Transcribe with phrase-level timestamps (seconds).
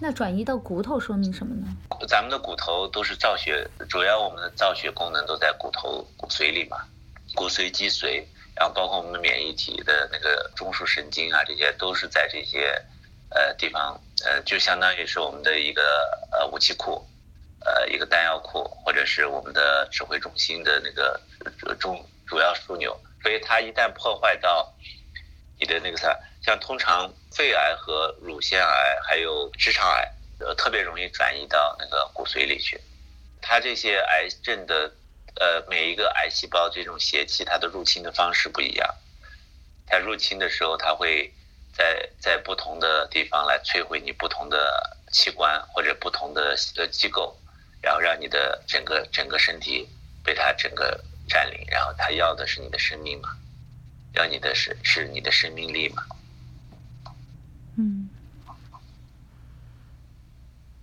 [0.00, 1.66] 那转移到骨头说明什么呢？
[2.06, 6.78] 咱们的骨头都是造血，主要我们的造血功能都在骨头骨髓里嘛，
[7.34, 8.24] 骨髓、脊髓，
[8.54, 12.80] 然后包括我们的免疫体的那个中枢神经啊，这些都是在这些
[13.30, 15.82] 呃地方，呃，就相当于是我们的一个
[16.30, 17.04] 呃武器库，
[17.64, 21.20] 呃，一个弹药库，或者是我们的指挥中心的那个
[21.80, 24.72] 中主要枢纽，所以它一旦破坏到
[25.58, 26.18] 你的那个啥。
[26.42, 32.80] 像通常肺癌和乳腺癌还有直肠癌，呃，特别容易转移到那个骨髓里去。
[33.42, 34.92] 它这些癌症的，
[35.36, 38.94] 呃，每一个癌细胞这种邪气，它的入侵的方式不一样。
[39.86, 41.32] 它入侵的时候，它会
[41.72, 47.36] 在在不同的地方来摧毁你不同的器官或者不同的呃机构，
[47.80, 49.88] 然后让你的整个整个身体
[50.22, 53.30] 被它整个占领，然后它要的是你的生命嘛，
[54.12, 56.02] 要你的是，是你的生命力嘛。
[57.76, 58.10] 嗯。